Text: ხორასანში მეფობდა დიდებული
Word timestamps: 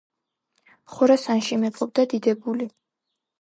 ხორასანში 0.93 1.59
მეფობდა 1.65 2.07
დიდებული 2.15 2.69